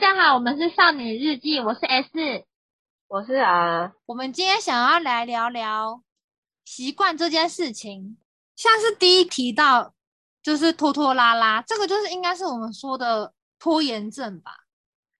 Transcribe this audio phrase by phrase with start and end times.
[0.00, 2.46] 家好，我们是少女日记，我是 S，
[3.06, 3.92] 我是 R。
[4.06, 6.02] 我们今天想要来聊聊
[6.64, 8.16] 习惯这件事情，
[8.56, 9.92] 像是第一提到
[10.42, 14.64] 就是拖拖拉拉，这个就是应该是我们说的拖延症吧？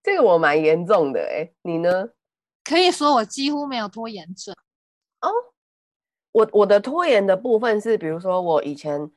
[0.03, 2.09] 这个我蛮严重的哎，你呢？
[2.65, 4.57] 可以说我几乎没有拖延症
[5.21, 5.29] 哦。
[6.33, 9.11] 我我的拖延的部分是，比如说我以前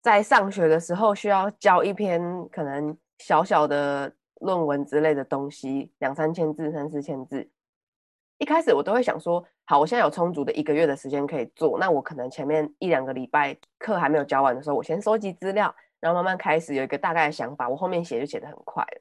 [0.00, 4.14] 在上学的时候需要交一篇可能小小的。
[4.40, 7.48] 论文之类的东西，两三千字、三四千字，
[8.38, 19.00] 一开始我都会想说，好，我现在有充足的一个月的时间可以做，那我可能前面一两个礼拜课还没有教完的时候，我先收集资料，然后慢慢开始有一个大概的想法，我后面写就写得很快了。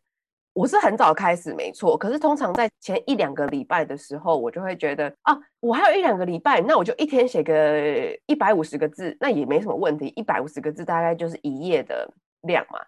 [0.53, 12.79] 我是很早开始，没错，可是通常在前一两个礼拜的时候，我就会觉得啊，我还有一两个礼拜，那我就一天写个一百五十个字，那也没什么问题，一百五十个字大概就是一页的量嘛。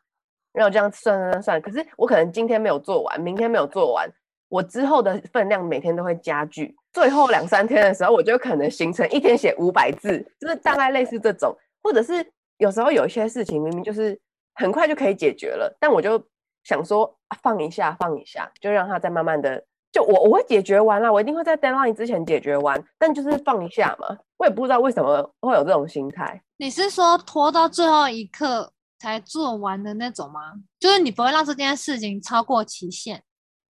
[0.53, 4.09] 然后这样算算算算，可是我可能今天没有做完，明天没有做完，
[4.47, 6.75] 我之后的分量每天都会加剧。
[6.91, 11.55] 最后两三天的时候，我就可能形成一天写五百字，就是大概类似这种。
[11.81, 12.25] 或者是
[12.57, 14.19] 有时候有一些事情明明就是
[14.55, 16.21] 很快就可以解决了，但我就
[16.63, 24.17] 想说啊，放一下，放一下，就让它再慢慢的，就我我会解决完了，我一定会在 deadline 之前解决完，但就是放一下嘛。
[24.37, 26.41] 我也不知道为什么会有这种心态。
[26.57, 28.73] 你是说拖到最后一刻？
[28.99, 30.53] 才做完的那种吗？
[30.77, 33.23] 就是你不会让这件事情超过期限。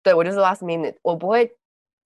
[0.03, 1.55] 对，我就是 last minute，我不会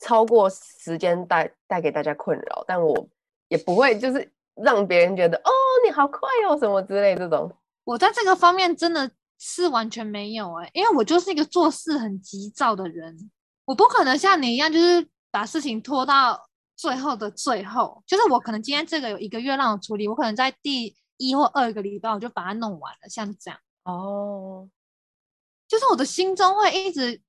[0.00, 3.08] 超过时间带带给大家困扰，但我
[3.46, 5.50] 也不会就是让别人觉得哦，
[5.86, 7.48] 你好快哦什么之类这种。
[7.84, 13.30] 我在这个方面真的是完全没有哎、欸，因为我就是一个做事很急躁的人，
[13.64, 18.02] 我不可能像你一样，就是把事情拖到最后的最后。
[18.06, 20.96] 就是我可能今天这个有一个月让我处理，我可能在第。
[21.16, 24.68] 一或二个礼拜我就把它弄完了，像这样哦，oh.
[25.68, 27.20] 就是我的心中会一直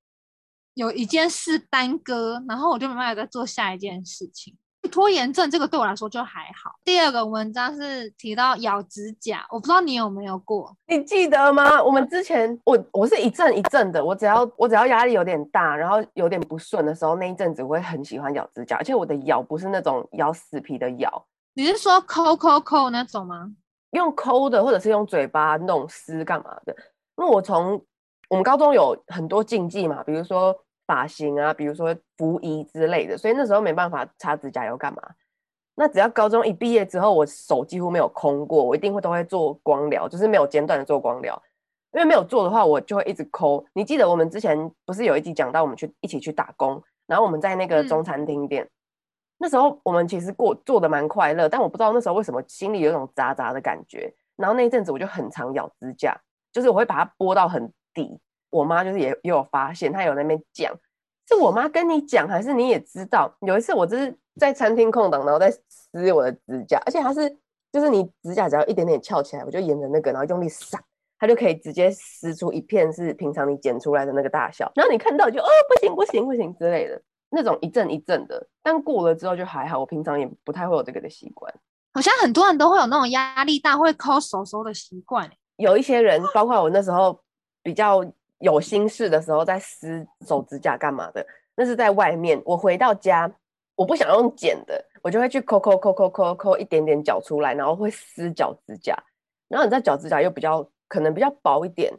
[0.73, 4.57] 有一件事耽搁，然后我就没办法再做下一件事情。
[4.91, 6.75] 拖延症这个对我来说就还好。
[6.83, 11.81] 第二个文章是提到咬指甲，我不知道你有没有过，你记得吗？
[11.81, 21.25] 我们之前我我是一阵一阵的，我只要我只要压力有点大，然后有点不顺的时候，那一阵子我会很喜欢咬指甲，而且我的咬不是那种咬死皮的咬。
[21.55, 23.53] 你是说抠抠抠那种吗？
[23.95, 26.75] 用抠的，或者是用嘴巴弄撕干嘛的？
[27.17, 27.81] 因为我从
[28.29, 35.01] 我们高中有很多禁忌嘛，比如说发型啊，比如说服仪之类的，所以那时候没办法擦指甲油干嘛。
[35.75, 41.41] 那只要高中一毕业之后，我手几乎没有空过，我一定会都会做光疗，就是没有间断的做光疗。
[41.93, 43.65] 因为没有做的话，我就会一直抠。
[43.73, 48.63] 你记得我们之前不是有一集讲到我们去一起去打工，然后我们在那个中餐厅店。
[48.63, 48.69] 嗯
[49.37, 54.13] 那时候我们其实过做的蛮快乐，但我不知道那时候为什么心里有一种杂杂的感觉。
[54.37, 56.13] 然后那一阵子我就很常咬指甲，
[56.51, 58.19] 就是我会把它拨到很低。
[58.49, 60.73] 我妈就是也也有发现，她有那边讲，
[61.27, 63.33] 是我妈跟你讲还是你也知道？
[63.41, 67.29] 有一次我就是在餐厅空档，然后在撕我的指甲，而且它是
[67.71, 70.81] 就是你指甲只要一点点翘起来，我就沿着那个然后用力撒，
[71.19, 74.71] 它就可以直接撕出一片是平常你剪出来的那个大小。
[74.75, 77.01] 然后你看到就哦不行不行不行之类的。
[77.35, 79.77] 那种一阵一阵的，但过了之后就还好。
[79.77, 81.53] 我平常也不太会有这个的习惯。
[81.93, 85.29] 好像很多人都会有那种压力大会抠手手的习惯。
[85.57, 87.21] 有一些人，包括我那时候
[87.61, 88.03] 比较
[88.39, 91.25] 有心事的时候，在撕手指甲干嘛的，
[91.55, 92.41] 那是在外面。
[92.45, 93.31] 我回到家，
[93.75, 98.95] 我不想用剪的，我就会去抠抠抠抠抠抠一点点脚出来，然后会撕脚指甲。
[99.47, 101.93] 然后你知道脚指甲又比较可能比较薄一点，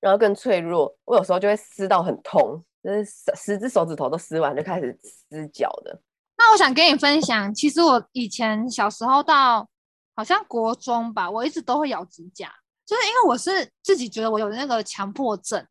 [0.00, 2.62] 然后更脆弱，我有时候就会撕到很痛。
[2.82, 3.04] 就是
[3.36, 6.00] 十只手指头都撕完，就开始撕脚的。
[6.38, 9.68] 那我想跟你分享，其实我以前小时候到
[10.16, 12.50] 好像国中吧，我一直都会咬指甲，
[12.86, 15.62] 就是因为我是自己觉得我有那个强迫症，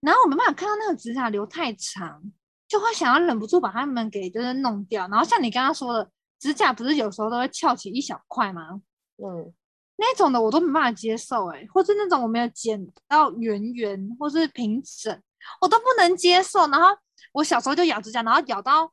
[0.00, 2.20] 然后我没办法看到那个指甲留太长，
[2.66, 5.06] 就会想要忍不住把它们给就是弄掉。
[5.08, 6.10] 然后像你刚刚说的，
[6.40, 8.80] 指甲不是有时候都会翘起一小块吗？
[9.18, 9.52] 嗯，
[9.96, 15.22] 那种的我都没办法接受，欸，哎，或是那种我没有剪到圆圆或是平整。
[15.60, 16.96] 我都不能接受，然后
[17.32, 18.86] 我小时候就咬指甲，然后咬到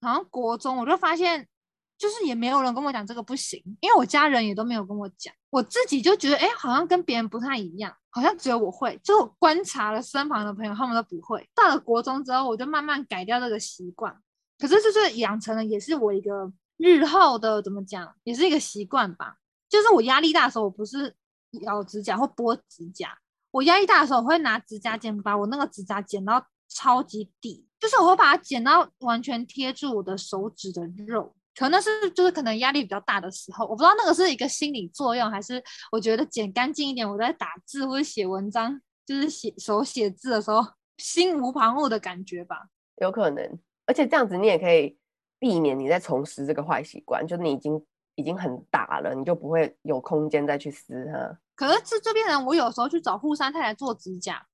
[0.00, 1.46] 好像国中，我就发现
[1.96, 11.48] 就是也没有人跟我讲这个不行，因为我家人也都没有跟我讲，我自己就觉得哎，好像跟别人不太一样，好像只有我会，就观察了身旁的朋友，他们都不会。
[11.54, 14.14] 到了国中之后，我就慢慢改掉这个习惯，
[14.58, 19.36] 可是就是养成了，也是我一个日后的怎么讲，也是一个习惯吧。
[19.68, 21.14] 就是我压力大的时候，我不是
[21.62, 23.16] 咬指甲或剥指甲。
[23.54, 31.32] 我压力大的时候，我会拿指甲剪把我那个指甲剪到超级底，就是我会把它剪到完全贴住我的手指的肉。
[31.54, 35.62] 可能是就是可能压力比较大的时候，我不知道那个是一个心理作用，还是
[35.92, 40.60] 我觉得剪干净一点，我在打字或者写文章，就是写手写字的时候
[40.96, 42.66] 心无旁骛的感觉吧？
[42.96, 44.98] 有可能，而且这样子你也可以
[45.38, 47.80] 避免你再重拾这个坏习惯，就你已经
[48.16, 51.38] 已经很大了，你就不会有空间再去撕它。
[51.54, 54.44] 可是这这边人，我有时候去找户山太太做指甲。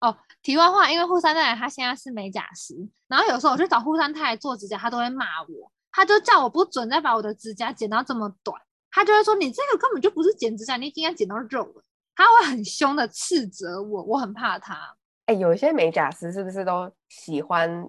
[0.00, 2.74] 哦，题外话，因为护山太太她现在是美甲师，
[3.06, 8.58] 然后有时候我去找户山太太做指甲，她都会骂我，她就叫我不准再把我的指甲剪到这么短，
[8.90, 11.82] 她就会说你这个根本就不是剪指甲，你已经要剪到肉了，
[12.16, 14.96] 她会很凶的斥责我，我很怕她。
[15.26, 17.86] 哎，有一些美甲师是不是都喜欢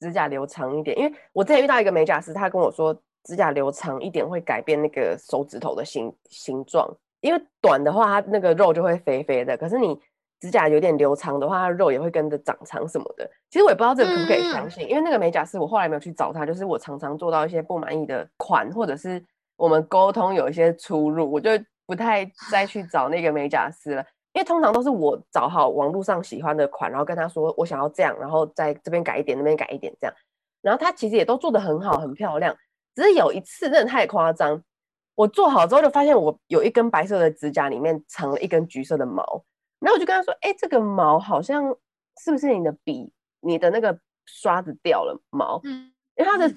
[0.00, 0.98] 指甲留长一点？
[0.98, 2.92] 因为我之前遇到一个美甲师，他跟我说
[3.22, 6.92] 指甲留长一点会改变那个手指头的形形状，
[7.22, 9.98] 因为短的话它那个肉就会肥肥的，可是你。
[10.42, 13.24] 指甲有点留长的话，它肉也会跟着长长什么的。
[13.48, 19.24] 其实我也不知道这个可不可以相信，嗯、因为那个美甲师我后来没有去找他，就是我常常做到一些不满意的款，或者是
[19.54, 21.50] 我们沟通有一些出入，我就
[21.86, 24.04] 不太 再去找那个美甲师了。
[24.32, 30.16] 因为通常都是我找好网络上喜欢的款，然后跟他说我想要这样，然后在这边改一点，那边改一点这样。
[30.60, 32.52] 然后他其实也都做得很好，很漂亮。
[32.96, 34.60] 只是有一次真的太夸张，
[35.22, 39.22] 我做好之后就发现我有一根白色的指甲里面藏了一根橘色的毛。
[39.78, 41.64] 然后我就跟他说：“哎、欸，这个毛好像
[42.20, 43.08] 是不是你的笔，
[43.40, 43.96] 你的那个
[44.26, 45.60] 刷子掉了毛？
[45.62, 46.52] 嗯，因为他的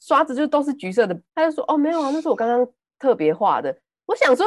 [0.00, 2.64] 刷子就都是橘色的。”他就说：“哦，没有啊，那是我刚刚
[3.00, 3.76] 特别画的。”
[4.06, 4.46] 我想说，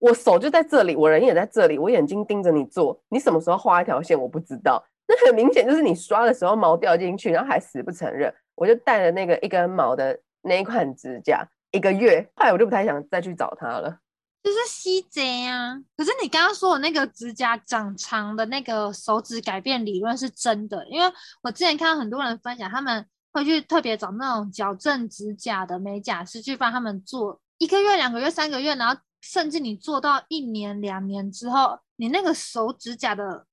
[0.00, 4.84] 我手就在这里，我人也在这里，我眼睛盯着你做，你什么时候画一条线我不知道。
[5.06, 8.34] 那很明显就是你刷的时候毛掉进去，然后还死不承认。
[8.56, 13.98] 我就带了那个一根毛的那一款指甲一个月，后来我就不太想再去找他了。
[14.44, 15.74] 就是吸贼啊！
[15.96, 21.12] 可是你刚刚说的那个指甲长长的那个手指改变理论是真的，因为
[21.42, 33.46] 我之前看到很多人分享，他们会去特别找那种矫正指甲的美甲师去帮他们做一个月、两个月、三个月，然后甚至你做到一年、两年之后，你那个手指甲的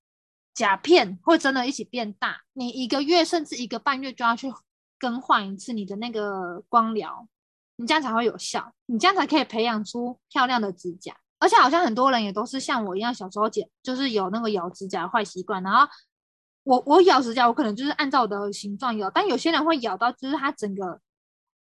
[0.54, 4.52] 甲片会真的一起变大，你一个月甚至一个半月就要去
[5.00, 7.26] 更换一次你的那个光疗。
[7.82, 11.16] 你这样才会有效，你这样才可以培养出漂亮的指甲。
[11.40, 15.64] 而且好像很多人也都是像我一样，小时候剪就是有那个咬指甲的坏习惯。
[15.64, 15.88] 然后
[16.64, 21.00] 我我咬指甲，我可能就是按照我的形状咬，但有些人会咬到，就是他整个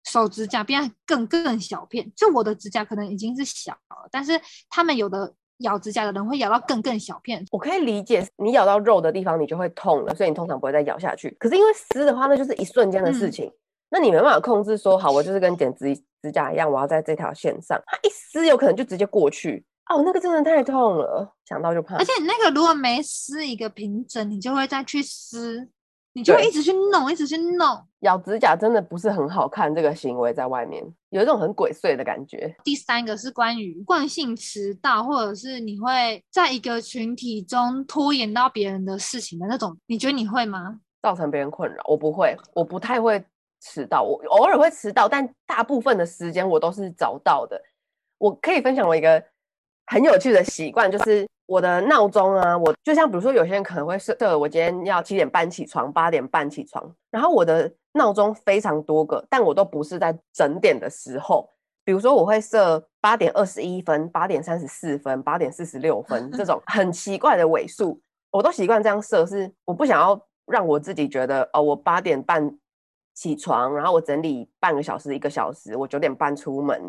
[0.03, 2.11] 手指甲变更更小片。
[2.13, 4.37] 就我的指甲可能已经是小了，但是
[4.69, 7.45] 他们有的咬指甲的人会咬到更更小片。
[7.49, 11.33] 我可以理解，你咬到肉的地方你就会痛了，所以你通常不会再咬下去。
[11.39, 13.45] 可是因为撕的话，那就是一瞬间的事情。
[13.45, 13.53] 嗯
[13.89, 21.97] 那你没办法控制说好，我就是跟剪指指甲一样，我要在这条线上，它一撕有可能就直接过去哦，那个真的太痛了，想到就怕。
[21.97, 25.67] 而且你那个如果没撕一个平整，你就会再去撕，
[26.13, 27.83] 你就会一直去弄，一直去弄。
[28.01, 32.55] 咬指甲真的不是很好看，这个行为在外面有一种很鬼祟的感觉。
[32.63, 40.79] 第三个是关于惯性迟到，或者是你会在一个群体中拖延到别人的事情的那种，你觉得你会吗？
[41.01, 41.81] 造成别人困扰？
[41.87, 43.25] 我不会，我不太会。
[43.61, 47.61] 迟到，我偶尔会迟到，但大部分的时间我都是早到的。
[48.17, 49.23] 我可以分享我一个
[49.85, 61.49] 很有趣的习惯，就是我的闹钟啊，我就像比如说有些人可能会设，我今天要七点半起床，八点半起床，然后我的闹钟非常多个，但我都不是在整点的时候。
[61.85, 67.99] 比如说我会设八点二十一分、八点三十四分、八点四十六分这种 很奇怪的尾数，
[68.31, 72.57] 我都习惯这样设，是我不想要让我自己觉得哦，我八点半。
[73.19, 76.81] 起床，然后我整理半个小时、一个小时，我九点半出门，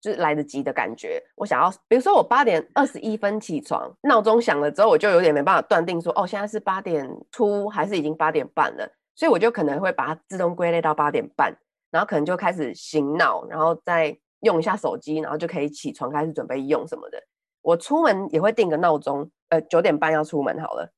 [0.00, 1.20] 就是来得及的感觉。
[1.34, 11.52] 我想要，比如说我八点二十一分起床，闹钟响了之后，我就有点没办法断定说，哦，现在是八点出还是已经八点半了，所以我就可能会把它自动归类到八点半，
[11.90, 17.20] 然后可能就开始醒脑，然后再用一下手机，然后就可以起床开始准备用什么的。
[17.62, 20.88] 我出门也会定个闹钟，呃，九点半要出门好了，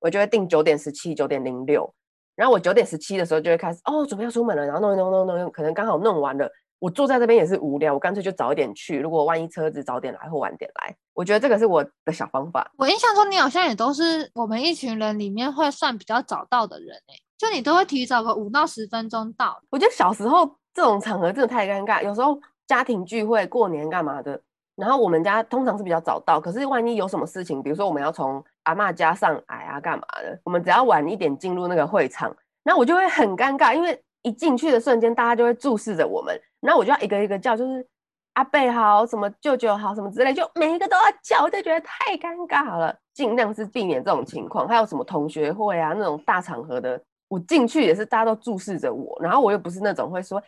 [0.00, 1.94] 我就会定九点十七、九点零六。
[2.38, 6.48] 然后我九点十七的时候就会开始哦，准备要出门了，然后弄一弄弄弄，可能刚好弄完了。
[6.78, 9.00] 我坐在这边也是无聊，我干脆就早一点去。
[9.00, 12.70] 如果万一车子早点来或晚点来，我觉得这个是我的小方法。
[12.78, 19.60] 我印象中你好像也都是我们一群人里面会算比较早到的人哎，就你都会提早个五到十分钟到。
[19.70, 24.40] 我觉得小时候这种场合真的太尴尬，有时候家庭聚会、过年干嘛的，
[24.76, 30.38] 然后我们家通常是比较早到，可是万一有什么事情，比如说我们要从阿嬷家上来啊，干嘛的？
[30.44, 37.86] 我们只要晚一点进入那个会场，那我就会很尴尬，因为一进去的瞬间，大家就会注视着我们，然后我就要一个一个叫，就是
[38.34, 42.94] 阿伯好，什么舅舅好，什么之类，就每一个都要叫，我就觉得太尴尬了。
[43.14, 44.68] 尽量是避免这种情况。
[44.68, 50.42] 还有什么同学会啊，那种大场合的，我进去也是大家都注视着我，然后我又不是那种会说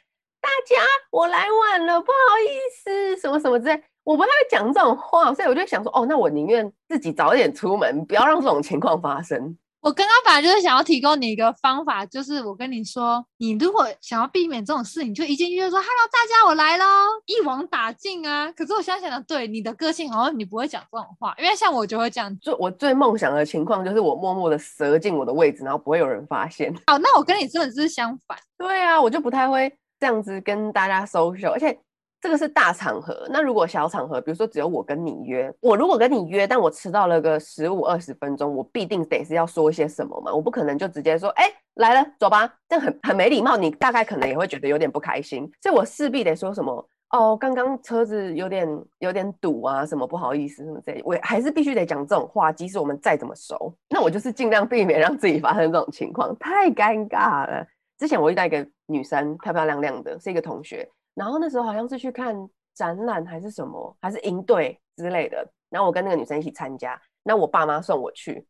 [0.68, 0.76] 家
[1.10, 2.48] 我来晚了，不好意
[2.82, 3.82] 思，什么什么之类。
[4.04, 9.56] 我不太会讲这种话，所以我就想说，哦，那我宁愿自己早一点出门，不要让这种情况发生。
[9.82, 16.84] 我刚刚本来就是想要提供你一个方法，就是我跟你说，你如果想要避免这种事，你就一进去就说 “Hello，大家，我来喽”，
[17.24, 18.52] 一网打尽啊。
[18.52, 22.38] 可是我现在想的，对你的个性，好像你不会讲这种话，因为像我就会这样。
[22.40, 26.74] 就我最梦想的情况，就是我默默的折进我的位置，然后不会有人发现。
[26.86, 28.36] 好，那我跟你真的是相反。
[28.58, 31.78] 对啊，我就不太会这样子跟大家 social，而且。
[32.22, 57.66] 这个是大场合，那如果小场合，比如说只有我跟你约，我如果跟你约，但我迟到了个十五二十分钟，我必定得是要说一些什么嘛，我不可能就直接说，哎，来了，走吧，这样很很没礼貌，你大概可能也会觉得有点不开心，所以我势必得说什么，哦，刚刚车子有点有点堵啊，什么不好意思什么这，我还是必须得讲这种话，即使我们再怎么熟，那我就是尽量避免让自己发生这种情况，太尴尬了。
[58.00, 60.90] 之前我遇到一个女生，漂漂亮亮的，是一个同学。
[61.14, 62.34] 然后那时候好像是去看
[62.74, 65.46] 展览还是什么，还是营队之类的。
[65.68, 68.46] 然后我跟那个女生一起参加，那我爸妈送我去。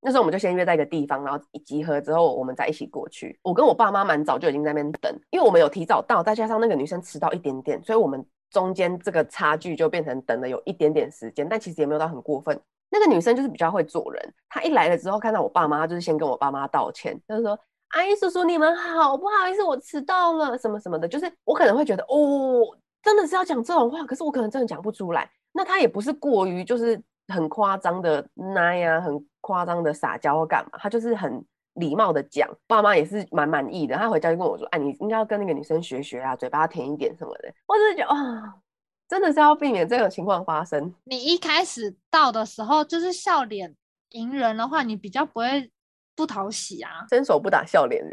[0.00, 3.38] 那时候我们就先约在一个地方，然后一集合之后我们再一起过去。
[3.44, 12.60] 我跟我爸妈蛮早就已经在那边等，因为我们有提早到，再加上那个女生迟到一点点，所以我们中间这个差距就变成等了有一点点时间，但其实也没有到很过分。
[12.90, 17.56] 那个女生就是比较会做人，她一来了之后看到我爸妈，就是先跟我爸妈道歉，就是说。
[17.90, 25.30] 阿姨叔叔，你们好，不好意思，我迟到了，什么什么的，就是我可能会觉得，哦，真的是要讲这种话，可是我可能真的讲不出来。
[25.52, 31.42] 那他也不是过于就是很夸张的奶呀，很夸张的撒娇干嘛，他就是很
[31.74, 32.46] 礼貌的讲。
[32.66, 37.52] 爸妈也是蛮满意的，他回家就跟我说，哎，你应该要跟那个女生学学啊，嘴巴甜一点什么的。
[37.66, 38.54] 我只是觉得啊，
[39.08, 40.94] 真的是要避免这种情况发生。
[41.04, 43.74] 你一开始到的时候就是笑脸
[44.10, 45.72] 迎人的话，你比较不会。
[46.18, 48.12] 不讨喜啊，伸手不打笑脸人。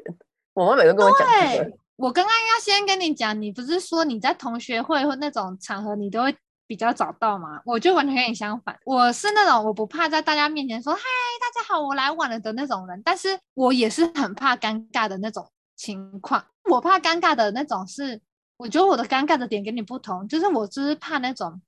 [0.54, 7.60] 我妈每次跟我讲、这个，我刚刚要先跟你讲，你不是说你在同学会或那种场合，你都会比较早到吗？
[7.66, 16.46] 我就完全跟你相反，我是那种我不怕在大家面前说嗨，大家好，我来晚了的那种人，但是我也是很怕尴尬的那种情况。
[16.70, 18.22] 我怕尴尬的那种是，
[18.58, 21.60] 我觉得我的尴尬的点跟你不同，就是我就是怕那种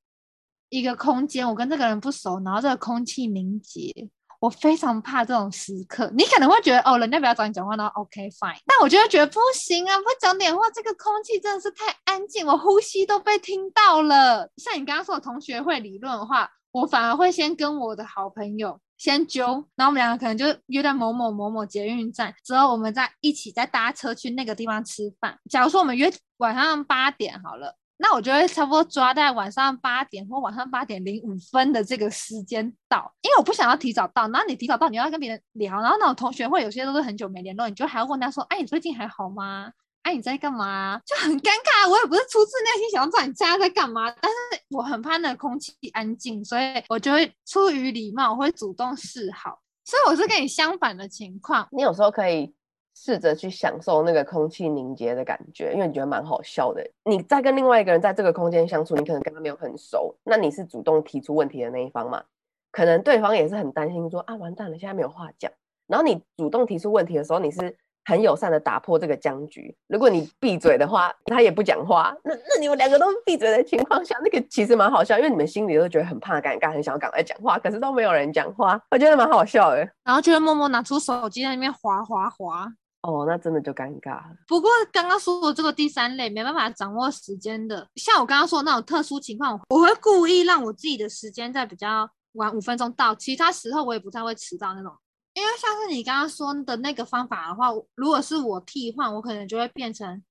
[0.70, 4.08] 一个空间，我跟这个人不熟，然后这个空气凝结。
[4.39, 8.58] 我非常怕这种时刻，你可能会觉得哦，人家不要找你讲话，那 OK fine。
[8.65, 14.50] 但我就会觉得不行啊，不讲点话，这个空气真的是太安静，我呼吸都被听到了。
[14.58, 25.39] 像你刚刚说的同学会理论的话，我反而会先跟我的好朋友先揪，然后我们两个可能就约在某某某某捷运站，之后我们再一起再搭车去那个地方吃饭。
[25.50, 27.75] 假如说我们约晚上八点好了。
[28.00, 34.27] 那我就会差不多抓在晚上八点或晚上八点零五分的这个时间到，因为我不想要提早到。
[34.30, 39.72] 然后你提早到，你要跟别人聊，然后那种同学会有些都是很久没联络，你就还要问他说：“哎，你最近还好吗？
[40.04, 41.89] 哎，你在干嘛？”就很尴尬。
[41.89, 49.60] 我也不是出自内心想要知道你现在干嘛，但是我很怕那空气安静，所以我就会出于礼貌，我会主动示好。
[49.86, 51.68] 所以我是跟你相反的情况。
[51.72, 52.54] 你有时候可以。
[53.00, 56.84] 试着去享受那个空气凝结的感觉，因为你觉得蛮好笑的。
[57.04, 62.24] 你在跟另外一个人在这个空间相处，你可能跟他没有很熟，那你是主动提出问题的那一方嘛？
[62.72, 65.51] 可能对方也是很担心说啊，完蛋了，现在没有话讲。
[65.86, 67.74] 然后你主动提出问题的时候，你是
[68.06, 69.75] 很友善的打破这个僵局。
[69.88, 79.77] 如果你闭嘴的话，他也不讲话，那那你们两个都闭嘴的情况下，那个其实蛮好笑，因为你们心里都觉得很怕尴尬，很想要赶快讲话，可是都没有人讲话，我觉得蛮好笑的。
[80.04, 82.68] 然后就会默默拿出手机在那边滑滑滑。
[83.01, 84.36] 哦，那真的就尴尬了。
[84.48, 94.92] 不过刚刚说的这个第三类没办法掌握时间的，像我刚刚说的那种特殊情况，我会故意让我自己的时间在比较晚五分钟到，其他时候我也不太会迟到那种。
[95.34, 100.22] 因为像是你刚刚说的那个方法的话，如果是我替换，我可能就会变成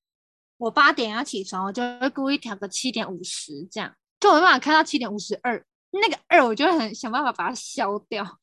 [0.58, 8.38] 我八点要起床，我就会故意调个七点五十这样，就没办法开到七点五十二，那个二我就会很想办法把它消掉，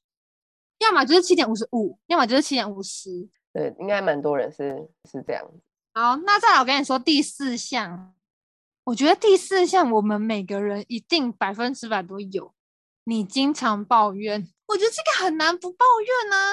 [0.79, 3.29] 要么就是七点五十五，要么就是七点五十。
[3.53, 5.45] 对，应该蛮多人是是这样。
[5.93, 8.15] 好，那再来我跟你说第四项，
[8.85, 12.51] 我觉得第四项我们每个人一定百分之百都有。
[13.03, 16.49] 你经常抱怨，我觉得这个很难不抱怨呢、啊。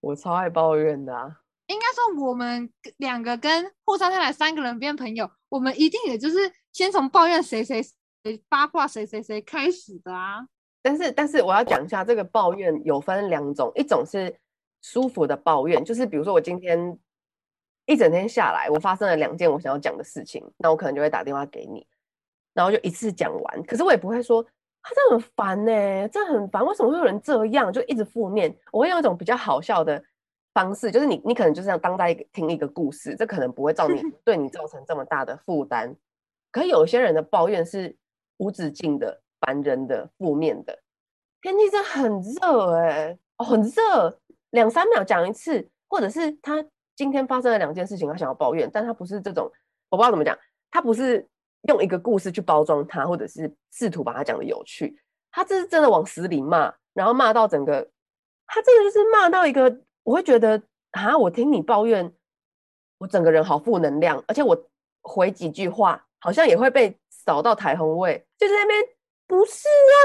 [0.00, 1.40] 我超爱抱怨的啊。
[1.66, 7.82] 应该说我们两个跟互相太太三个人变朋友，我们一定也就是先从抱怨谁谁
[8.22, 10.46] 谁八卦谁谁谁开始的啊。
[10.82, 14.38] 但是但是我要讲一下，这个抱怨有分两种，一种是。
[14.82, 16.98] 舒服的抱怨，就是比如说我今天
[17.86, 21.86] 一整天下来，我发生了两件我想要讲的事情，那我可能就会打电话给你，
[22.52, 23.62] 然后就一次讲完。
[23.62, 28.54] 可是我也不会说啊，这很烦呢、欸，这很烦，为什么会有人这样，就一直负面。
[28.72, 30.02] 我会用一种比较好笑的
[30.52, 35.94] 方式，就是你你可能就是要当在听一个故事，这可能不会造你 对你造成这么大的负担。
[36.50, 37.96] 可是有些人的抱怨是
[38.38, 40.78] 无止境的、烦人的、负面的。
[41.40, 44.18] 天气真的很热哎、欸，哦，很热。
[44.52, 46.64] 两三秒讲一次，或者是他
[46.96, 49.50] 今天发生了两件事情，他想要抱怨，但他不是这种，
[49.90, 50.38] 我不知道怎么讲，
[50.70, 51.26] 他不是
[51.68, 54.96] 用一个故事去包装他，或者是试图把他讲的有趣，
[55.30, 57.90] 他这是真的往死里骂，然后骂到整个，
[58.46, 62.12] 他真的就是骂到一个，我会觉得啊，我听你抱怨，
[62.98, 64.56] 我整个人好负能量，而且我
[65.00, 68.84] 回几句话，好像也会被扫到台红味，就在那边，
[69.26, 69.96] 不是啊，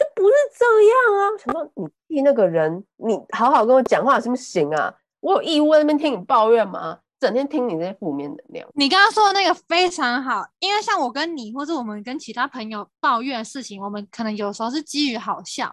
[0.00, 1.22] 就不是这样啊。
[1.44, 4.94] 想说你替那个人，你好好跟我讲话行不行啊？
[5.20, 7.00] 我有义务在那边听你抱怨吗？
[7.20, 8.66] 整天听你这些负面能量。
[8.72, 15.66] 你刚刚说的那个非常好，因为像我跟你，或者我们跟其他朋友抱怨的事情，我们可能有时候是基于好笑。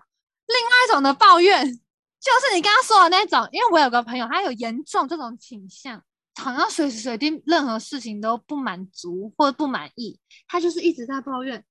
[0.48, 6.03] 另外一种的抱怨，就是你刚刚说的那种，因为我有个朋友，他有严重这种倾向。
[6.39, 11.63] 好像随时随地任何事情都不满足或不满意，他就是一直在抱怨。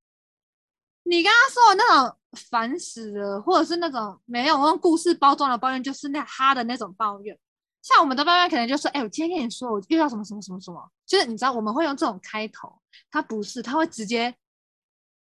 [1.09, 7.39] 你刚刚说的那种烦死了，或者是那种没有用故事包装的抱怨，就是那他的那种抱怨。
[7.81, 12.77] 像我们的抱怨可能就是，哎，我今天跟你说，我遇到什么什么什么什么，就是你知道我们会用这种开头，
[13.11, 14.35] 他不是，他会直接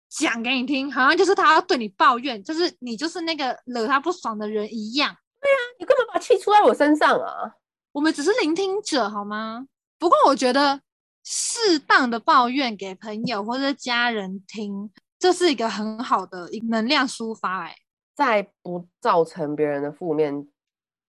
[0.09, 5.15] 讲给你听，好像就是他要对你抱怨，就是你就是那个惹他不爽的人一样。
[5.43, 7.53] 对啊，你干嘛把气出在我身上啊！
[7.93, 9.67] 我们只是聆听者，好吗？
[9.99, 10.81] 不过我觉得
[11.23, 14.91] 适当的抱怨给朋友或者家人听，
[15.25, 17.63] 这是一个很好的能量抒发。
[17.63, 17.75] 哎，
[18.15, 20.47] 在不造成别人的负面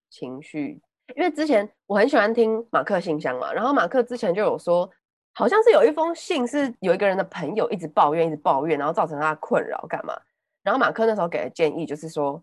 [0.09, 0.81] 情绪，
[1.17, 4.89] 因为之前我很喜欢听马克信箱嘛，然后马克之前就有说，
[5.33, 10.17] 好像是有一封信是有一个人的朋友一直抱怨，一直抱怨，然后造成他的困扰，干嘛？
[10.63, 12.41] 然后马克那时候给的建议就是说，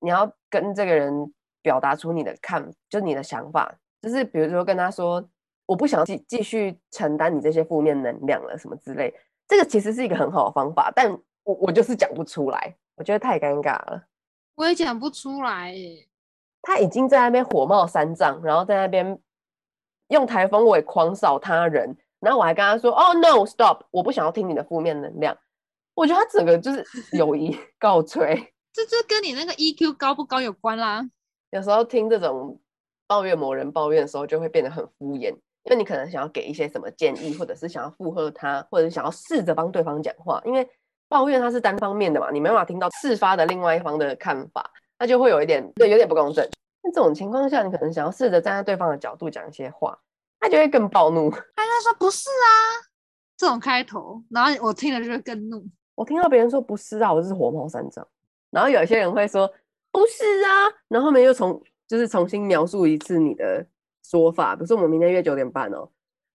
[0.00, 1.32] 你要跟这个人。
[1.64, 5.24] 表达出你的看，就是你的想法，就是比如说跟他说，
[5.64, 9.14] 我不想继继续承担你这些负面能量了，什么之类。
[9.48, 11.10] 这个其实是一个很好的方法，但
[11.44, 14.04] 我我就是讲不出来，我觉得太尴尬了。
[14.54, 16.08] 我也讲不出来耶。
[16.62, 19.18] 他已经在那边火冒三丈，然后在那边
[20.08, 25.36] 用台风尾狂扫他人，然后我还跟他说：“哦，no，stop，我不想要听你的负面能量。”
[25.94, 26.84] 我觉得他整个就是
[27.16, 28.52] 友谊告吹。
[28.72, 31.02] 这就跟你那个 EQ 高不高有关啦。
[31.50, 32.58] 有时候听这种
[33.06, 40.40] 抱怨某人抱怨的时候，就会变得很敷衍，因为你可能想要给一些什么建议，或者是想要附和他，或者是想要试着帮对方讲话。
[40.44, 40.68] 因为
[41.08, 46.48] 抱怨它是单方面的嘛，你没办法听到事发的另外一方的看法，那就会有一点对，有点不公正。
[46.82, 49.98] 那这种情况下，你可能想要试着站在对方的角度讲一些话，
[50.40, 51.30] 他就会更暴怒。
[51.54, 52.82] 他就说不是啊，
[53.36, 55.64] 这种开头，然后我听了就会更怒。
[55.94, 58.06] 我听到别人说不是啊，我就是火冒三丈。
[58.50, 59.52] 然后有些人会说。
[59.94, 63.62] 不是啊，然后后面又重就是重新描述一次你的
[64.02, 65.90] 说法，比如说我们明天约九点半哦，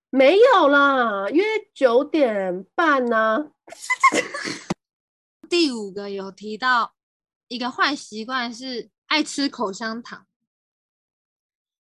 [0.10, 3.46] 没有啦，约九点半呢、啊。
[5.50, 6.94] 第五个有提到
[7.48, 10.26] 一个坏习惯是爱吃口香糖，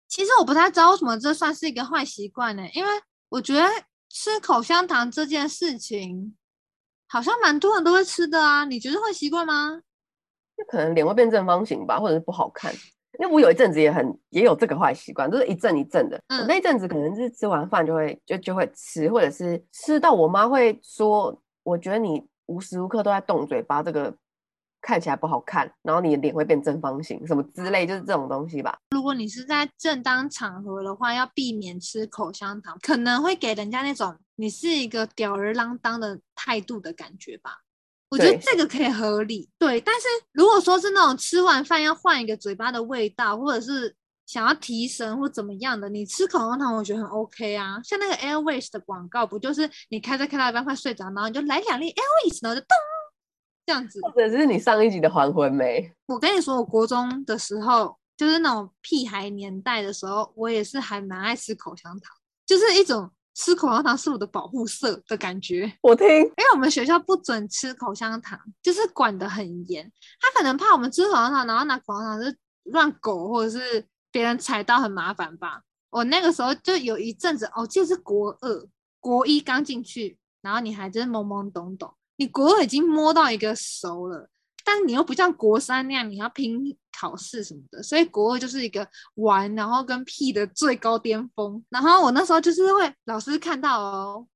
[0.08, 2.68] 其实我不太知道为什么这算是一个坏习惯呢？
[2.72, 2.90] 因为
[3.28, 3.68] 我觉得
[4.08, 6.37] 吃口香糖这件事情
[7.08, 9.82] 好像蛮多人都会吃的啊，你觉得会习惯吗？
[10.56, 12.72] 就可能脸会变正方形吧，或者是不好看。
[13.18, 16.20] 因为我有一阵子也很也有这个坏习惯，就是一阵一阵的。
[16.29, 24.14] 嗯、我那阵子可能是吃完饭就会就就会吃，或者是吃到我妈会说，我觉得你无时无刻都在动嘴巴，这个
[24.81, 28.77] 看起来不好看，然后你的脸会变正方形，什么之类，就是这种东西吧。
[28.90, 37.61] 如果你是在正当场合的话，要避免吃口香糖，可能会给人家那种你是一个吊儿郎当的态度的感觉吧。
[38.14, 39.81] 我觉得这个可以合理，对。
[39.81, 43.94] 但是如果说是那种吃完饭要换一个嘴巴的味道，或者是
[44.27, 47.81] 想要提神或怎么样的，你吃口香糖，我觉得很 OK 啊。
[47.83, 52.68] 像那个 Airways 的广告，不就是你开车开到一半快睡着，然后你就来两粒 Airways，然后就咚
[53.66, 54.00] 这样子。
[54.03, 55.92] 或者是你上一集的还魂没？
[56.07, 63.11] 我跟你说，我国中的时候，就是那种屁孩年代的时候，我也是还蛮爱吃口香糖，就是一种。
[63.35, 65.70] 吃口香糖是我的保护色的感觉。
[65.83, 69.90] 我听，因为我们学校不准吃口香糖，就是管得很严。
[70.20, 75.62] 他可能怕我们吃口香糖，然后拿口香糖是乱狗，或者是别人踩到很麻烦吧。
[75.90, 78.68] 我那个时候就有一阵子，哦，就是国二、
[79.01, 84.29] 国一刚进去，然后你还真懵懵懂懂，你国二已经摸到一个熟了。
[84.64, 91.62] 但你又不像国三那样，你要拼考试什么的，所以国二就是一个玩，然后跟屁的最高巅峰。
[91.68, 94.27] 然后我那时候就是会老师看到哦，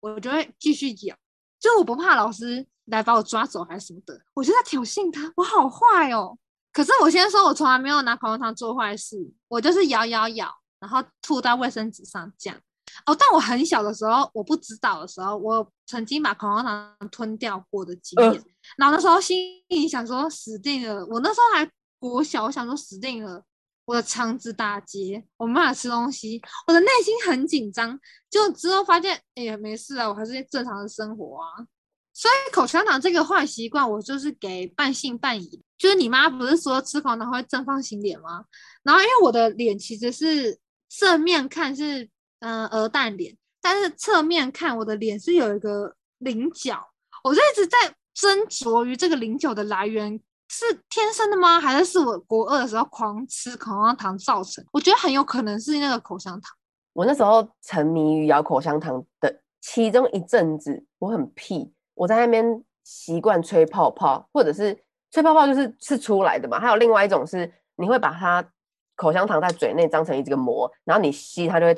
[0.00, 1.14] 我就会继续咬，
[1.60, 6.38] 就我不怕老师来把我抓走还是什么的，我就在挑衅他，我好坏哦。
[6.72, 9.16] 可是我先说，我从来没有拿口香糖做坏事，
[9.48, 12.58] 我就是咬咬咬，然后吐到卫生纸上这样。
[13.06, 18.32] 哦，但我很小的时候，我不知道的时候，我曾经把口香糖吞掉过的经验。
[18.32, 18.44] 呃、
[18.76, 23.42] 然后那时候心里想说死定了，我那时候还国小，我想说死定了，
[23.84, 27.98] 我的肠子打结，我没办法吃东西，我的内心很紧张。
[28.30, 31.66] 就之后发现，哎呀，没事啊，我还是正常的生活啊。
[32.12, 35.60] 所以口香糖这个坏习惯，我就是给半信半疑。
[35.76, 38.44] 就是你妈不是说吃口香糖会正方形脸吗？
[38.84, 40.56] 然后因为我的脸其实是
[40.88, 42.08] 正面看是
[42.44, 46.78] 嗯鹅蛋脸，但是侧面看我的脸是有一个菱角，
[47.24, 47.78] 我就一直在
[48.14, 50.20] 斟酌于这个菱角的来源。
[50.46, 51.58] 是天生的吗？
[51.58, 54.62] 还是是我国二的时候狂吃口香糖造成？
[54.72, 56.54] 我觉得很有可能是那个口香糖。
[56.92, 64.78] 我那时候沉迷于咬口香糖的其中一阵子，我很屁，我在那边习惯吹泡泡，或者是
[65.10, 66.60] 吹泡泡就是是出来的嘛。
[66.60, 68.46] 还有另外一种是，你会把它
[68.94, 71.74] 口香糖在嘴内张成一个膜，然后你吸它就会，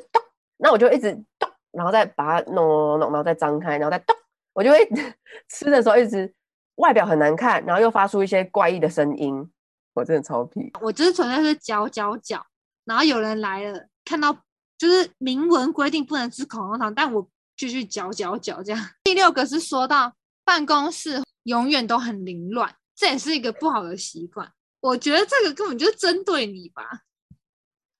[0.59, 4.16] 那我就一直咚，然后再把它弄弄弄，然后再张开，然后再咚，
[4.53, 4.88] 我就会
[5.49, 6.35] 吃的时候一直。
[6.77, 9.51] 外表很难看，然后又发出一些怪异的声音，
[9.95, 10.71] 我真的超皮。
[10.83, 12.47] 我就是纯粹是嚼嚼嚼，
[12.85, 14.31] 然后有人来了，看到
[14.77, 18.90] 就是明文规定不能吃口香糖，但我继续嚼嚼嚼这样。
[19.05, 20.12] 第六个是说到
[20.45, 24.47] 办公室永远都很凌乱，这也是一个不好的习惯。
[24.81, 27.05] 我觉得这个根本就是针对你吧。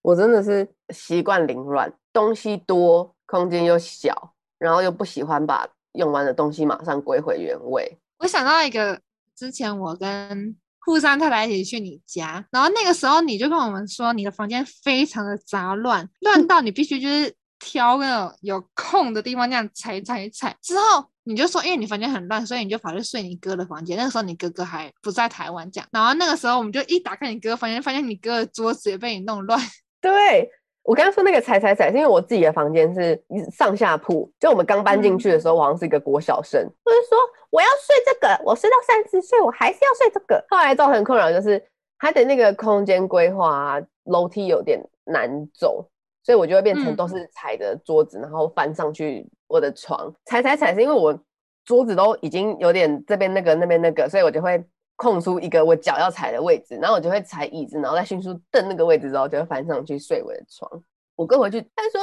[0.03, 7.99] 我真的是习惯凌乱，东西多，空间又小，然后又不喜欢把用完的东西马上归回原位。
[8.21, 8.99] 我想到一个，
[9.37, 20.57] 之前我跟富山太太一起去你家，然后那个时候你就跟我们说，你的房间非常的杂乱，乱到你必须就是挑那种有空的地方这样踩踩踩。
[20.63, 23.95] 之后你就说，因为你房间很乱，所以你就跑去睡你哥的房间。
[23.99, 25.87] 那个时候你哥哥还不在台湾，这样。
[25.93, 29.61] 然后那个时候我们就一打开你哥房间，发现你哥的桌子也被你弄乱。
[30.01, 30.51] 对。
[30.87, 33.21] 我刚刚说那个踩踩踩，是因为我自己的房间是
[33.51, 34.31] 上下铺。
[34.39, 37.19] 就我们刚搬进去的时候，我好像是一个国小生，我就、说
[37.51, 40.43] 我要睡这个，我睡到三十岁，我还是要睡这个。
[40.49, 41.61] 后来造成困扰就是，
[41.99, 45.85] 它的那个空间规划啊楼梯有点难走，
[46.23, 50.15] 所以我就会变成都是踩着桌子，嗯、然后翻上去我的床。
[50.25, 51.19] 踩踩踩是因为我
[51.65, 54.65] 桌子都已经有点这边那个那边那个，所以我就会。
[54.97, 60.71] 空出一个我脚要踩的位置，然后我就会踩椅子，然后再迅速蹬那个位置之后，就会翻上去睡我的床。
[61.15, 62.01] 我哥回去，他说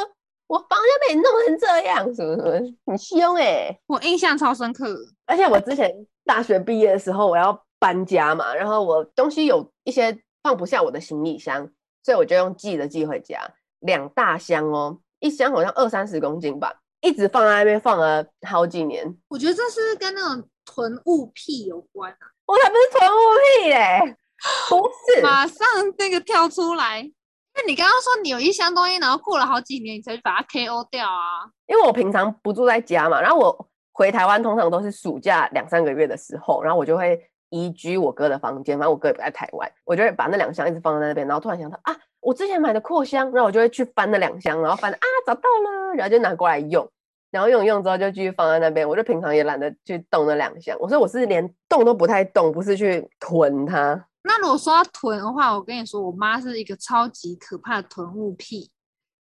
[0.48, 3.80] 我房间被你弄成这样，什么什么，很凶哎、欸！
[3.88, 4.96] 我印象超深刻。
[5.26, 5.92] 而且我之前
[6.26, 11.68] 大学毕业的时候，我要搬家嘛，然后我东西有一些放不下我的行李箱，
[12.04, 13.40] 所以我就用寄的寄回家，
[13.80, 19.16] 两大箱哦，一箱好像二三十公斤吧，一直放在那边放了好几年。
[19.30, 22.28] 我觉得这是跟那种囤物癖有关啊。
[22.54, 23.18] 我才不是囤物
[23.64, 24.16] 癖嘞，
[24.70, 25.66] 不是，马上
[25.98, 27.02] 那个跳出来。
[27.56, 31.50] 那你刚刚说你有一箱东西，然后过了好几年你才去把它 KO 掉啊？
[31.66, 46.88] 因为我平常不住在家嘛，然后我回台湾通常都是暑假两三个月的时候，然后我就会移居我哥的房间，反正我哥也不在台湾，我就会把那两箱一直放在那边，然后突然想到啊，我之前买的扩香，然后我就会去翻那两箱，然后翻啊找到了，然后就拿过来用。
[47.34, 50.78] 然后用用之后就继续放在那边，我就平常也懒得去动那两箱。
[50.80, 54.08] 我说我是连动都不太动，不是去囤它。
[54.22, 58.70] 那如果说要囤的话，我跟你说，我妈是一个超级可怕的囤物癖，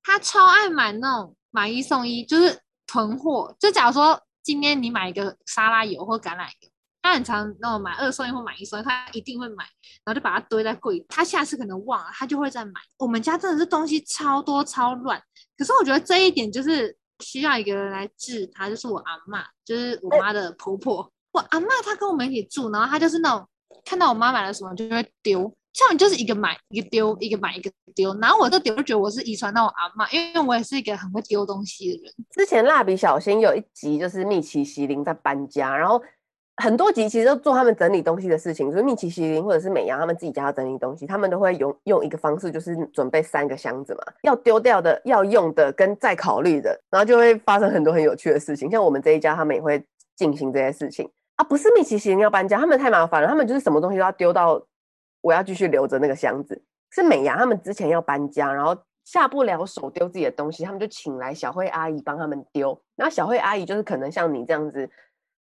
[0.03, 3.55] 她超爱买那种买一送一，就是囤货。
[3.57, 6.69] 就假如说今天你买一个沙拉油或橄榄油，
[7.01, 9.63] 她很常那种买二送一或买一送一，她一定会买，
[10.03, 11.03] 然后就把它堆在柜。
[11.07, 12.73] 她下次可能忘了，她就会再买。
[12.97, 15.17] 我们家真的是东西超多超乱，
[15.57, 16.93] 可是我觉得这一点就是。
[17.21, 21.11] 需要一个人来治他，就是我阿嬷，就是我妈的婆婆。
[21.31, 23.47] 我阿嬷她跟我们一起住，然后她就是那种
[23.85, 25.41] 看到我妈买了什么就会丢，
[25.73, 28.13] 像我就是一个买一个丢，一个买一个丢。
[28.19, 32.13] 然后我这丢就觉得我是遗传到我阿嬷，因为我也是一个很会丢东西的人。
[32.31, 36.01] 之前蜡笔小新有一集就是米奇西林在搬家，然后。
[36.61, 48.69] 很多集其实都做他们整理东西的事情，就是米奇西林或者是美羊他们自己家要整理东西，他们都会用用一个方式，就是准备三个箱子嘛，要丢掉的、要用的跟再考虑的，然后就会发生很多很有趣的事情。
[48.69, 49.83] 像我们这一家，他们也会
[50.15, 51.43] 进行这些事情啊。
[51.43, 54.61] 不是米奇西林要搬家，他们太麻烦了，他们就是什么东西都要丢到
[55.21, 56.61] 我要继续留着那个箱子。
[56.91, 62.79] 是美羊他们之前要搬家，然后下不了手丢自己的东西，他们就请来小慧阿姨帮他们丢。
[62.95, 64.87] 然后小慧阿姨就是可能像你这样子。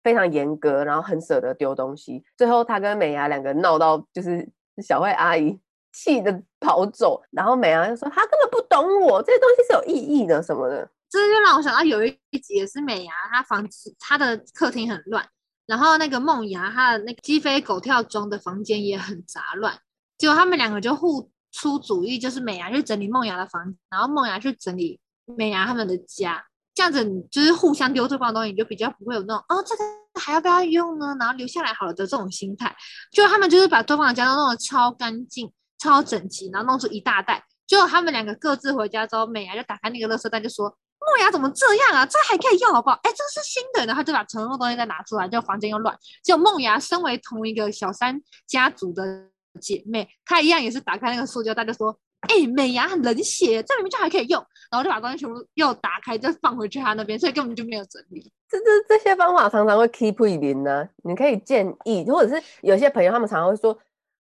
[0.03, 2.25] 非常严格，然后很舍得丢东西。
[2.37, 4.49] 最后，他跟美伢两个闹到，就是
[4.83, 5.59] 小慧阿姨
[5.93, 7.23] 气得跑走。
[7.31, 15.27] 然后美伢就说：“他根本不懂我，这些东西是有意义的什么的。”这就让我想到有一集也是美伢，她房子她的客厅很乱，
[15.67, 19.77] 然后那个梦牙她的那个鸡飞狗跳中的房间也很杂乱。
[20.17, 25.01] 结果他们两个就互出主意，就是美伢去整理梦牙的房，然后梦牙去整理
[25.37, 26.45] 美伢他们的家。
[26.75, 29.85] 这样子，就是互相丢对方的东西，你就比较不会有那种哦，这个
[30.21, 31.17] 还要不要用呢？
[31.19, 32.75] 然后留下来好了的这种心态。
[33.13, 37.45] 就他们就是把对方的家都弄得超干净，超整齐，然后弄出一大袋。
[37.67, 40.69] 结果他们两个各自回家之后，美伢就打开那个垃圾袋，就说
[41.01, 42.07] ：“梦雅怎么这样啊？
[42.07, 42.99] 这还可以用好不好？
[43.03, 45.97] 哎，这是新的。”然后就把全部东西再拿出来，就房间又乱。
[46.25, 49.29] 就梦雅身为同一个小三家族的
[49.61, 51.99] 姐妹，她一样也是打开那个塑胶袋，就说。
[52.29, 58.31] 哎，美牙很冷血，这里面就还可以用，然后就把东西全部又打开，再放回去他那边，所以根本就没有整理。
[58.49, 60.87] 这这这些方法常常会 keep 一零呢。
[61.03, 63.73] 你可以建议，或者是有些朋友他们常常会说，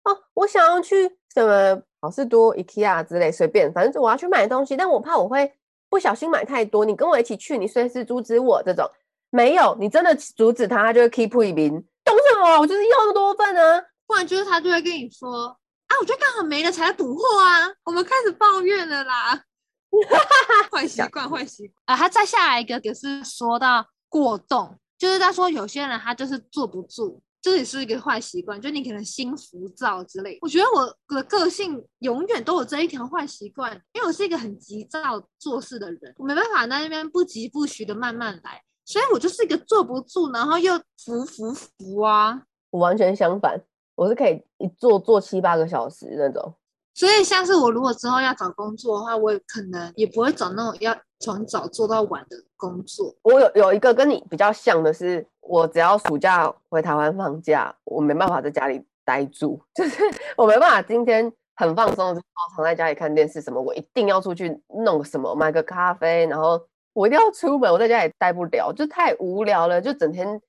[0.04, 5.52] 哦，我想要去什么好事多、IKEA 之类，随便，反正我要去买东西，但我怕我会
[5.90, 8.62] 不小心买太多，你跟我一起去，你随时阻止我。
[8.64, 8.86] 这种
[9.32, 11.72] 没有，你真的阻止他，他就会 keep 一零。
[12.06, 12.60] 懂什么？
[12.60, 15.58] 我就是要那么多份呢，不然就是他就会跟你说。
[15.98, 17.68] 啊，我觉得刚好没了才来补货啊！
[17.84, 19.44] 我们开始抱怨了啦，
[20.72, 21.96] 坏习惯，坏习惯啊！
[21.98, 30.38] 他再下来一个，就是说到过动，就是他说有些人他就是坐不住，这也是一个坏习惯，就你可能心浮躁之类。
[30.42, 42.44] 我觉得我的个性永远都有这一条坏习惯，因为我是一个很急躁做事的人，我没办法在那边不急不徐的慢慢来，所以我就是一个坐不住，然后又浮浮浮啊！
[42.70, 43.60] 我完全相反。
[43.98, 46.54] 我是可以一坐坐七八个小时那种，
[46.94, 53.12] 所以像是我如果之后要找工作的话，我也可能也不会找那种要从早做到晚的工作。
[53.24, 60.04] 我有有一个跟你比较像的是，我只要暑假回台湾放假，我没办法在家里待住， 就是
[60.36, 62.22] 我没办法今天很放松的
[62.56, 66.62] 躺在家里看电视什么，我一定要出去弄什么，买个咖啡，然后
[66.94, 70.40] 我一定要出门，我在家里待不了，就太无聊了，就整天。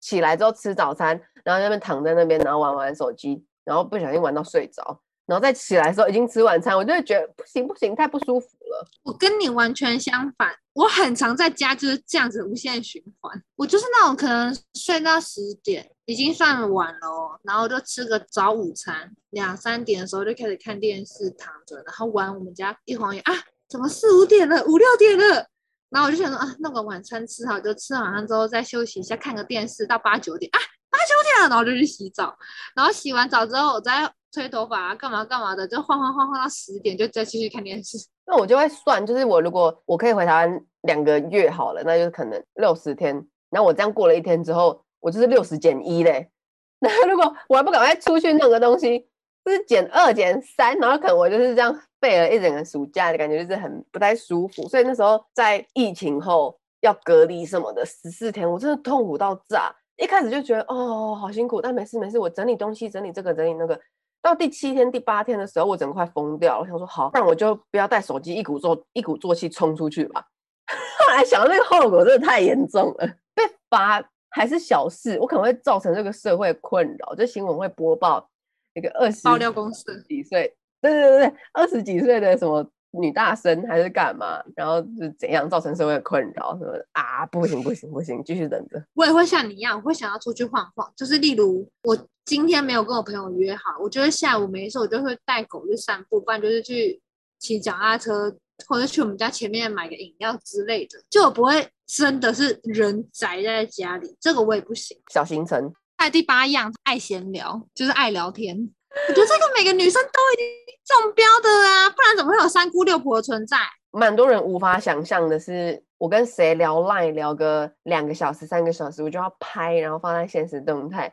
[0.00, 8.86] 起来之后吃早餐，然后在那边躺在那边，然后玩玩手机，然后不小心玩到睡着，然后再起来的时候已经吃晚餐，我就会觉得不行不行，太不舒服了。
[9.02, 13.42] 我跟你完全相反，我很常在家就是这样子无限循环。
[13.56, 23.32] 我就是那种可能睡到十点已经算晚了，然后就吃个早午餐，两三点的时候就开始看电视躺着，然后玩我们家一晃眼啊，
[23.68, 25.48] 怎么四五点了，五六点了。
[25.90, 30.58] 然后我就想说啊，弄个晚餐吃好，就吃完晚餐之后再休息一下，看个电视到八九点啊，
[30.90, 32.36] 八九点了，然后就去洗澡，
[32.76, 37.96] 然后洗完澡之后我再吹头发啊，干嘛干嘛的，就晃晃晃晃到十点，就再继续看电视。
[38.26, 43.26] 那我就会算，就是我如果我可以回台湾两个月好了，那就是可能六十天。
[43.50, 46.30] 然后我这样过了一天之后，我就是六十减一嘞。
[46.80, 49.08] 那如果我还不赶快出去弄个东西，
[49.42, 51.80] 就是减二减三，然后可能我就是这样。
[52.00, 54.68] 废了一整个暑假的感觉，就是很不太舒服。
[54.68, 59.74] 所以那时候在疫情后要隔离什么的十四天，我真的痛苦到炸。
[59.96, 63.78] 一开始就觉得哦，好辛苦，但没事没事，我整理东西，整理这个，整理那个。
[64.20, 66.60] 到第七天、第八天的时候，我整个快疯掉了。
[66.60, 70.24] 我想说好，那我就不要带手机，一鼓作一鼓作气冲出去吧。
[71.00, 77.14] 后来想到那个后果真的太严重了，被罚还是小事，我可能会造成这个社会困扰。
[77.14, 78.28] 这新闻会播报
[78.74, 80.54] 一个二十爆料公司几岁。
[80.80, 87.26] 对对对对，二十几岁的什么女大生还是干嘛，然后是怎样造成社会的困扰什么的啊？
[87.26, 88.82] 不行不行不行，继续等着。
[88.94, 90.90] 我也会像你一样，我会想要出去晃晃。
[90.96, 97.00] 就是例如我今天没有跟我朋友约好，我觉得下午没事，我就会带狗去散步，不然就是去
[97.38, 98.34] 骑脚踏车，
[98.66, 100.98] 或者去我们家前面买个饮料之类的。
[101.10, 104.98] 就我不会真的是人宅在家里，这个我也不行。
[105.12, 105.72] 小行程。
[105.98, 108.70] 还有第八样，爱闲聊，就是爱聊天。
[109.06, 110.46] 我觉得这个每个女生都已经
[110.84, 113.58] 中标的啊，不然怎么会有三姑六婆的存在？
[113.90, 121.12] 蛮多人无法想象的是，我跟谁聊 Line 聊个两个小时、三个小时，我就要拍，然后放在现实动态。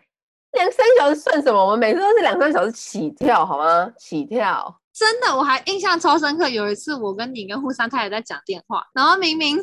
[0.51, 1.65] 两三个小时算什么？
[1.65, 3.91] 我们每次都是两三个小时起跳，好吗？
[3.97, 4.81] 起跳。
[4.93, 6.47] 真的，我还印象超深刻。
[6.47, 9.57] 有一次，我跟你跟沪桑他也在讲电话，然后明明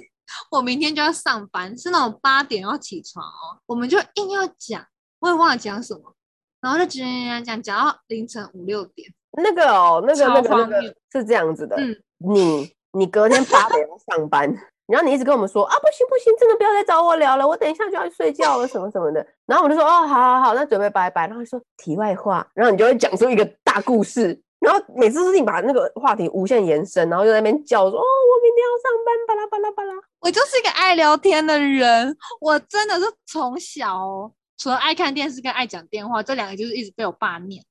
[0.50, 4.84] 我明天就要上班，是那种八点要起床哦，我们就硬要讲，
[5.20, 6.14] 我也忘了讲什么。
[6.62, 14.48] 然后就讲讲讲讲到凌晨五六点，那个哦，那个那个那个是这样子的，嗯，你你隔天八点要上班，
[14.86, 19.26] 然后你一直跟我们说啊，不行不行，真的不要再找我聊了，我等一下就要去睡觉了，什么什么的。
[19.44, 21.26] 然后我就说哦，好好好，那准备拜拜。
[21.26, 29.94] 然后说题外话，然后你就会讲出一个大故事，然后每次都是你把那个话题无限延伸，然后就在那边叫说哦，我明天要上班，巴拉巴拉巴拉。
[30.20, 34.32] 我就是一个爱聊天的人，我真的是从小哦。
[34.56, 37.64] 除了爱看电视跟爱讲电话，这两个就是一直被我爸念。